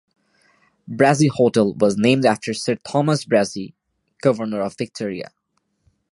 Brassey 0.89 1.29
Hotel 1.29 1.75
was 1.75 1.95
named 1.95 2.25
after 2.25 2.55
Sir 2.55 2.73
Thomas 2.77 3.23
Brassey, 3.23 3.75
Governor 4.23 4.61
of 4.61 4.75
Victoria. 4.75 5.29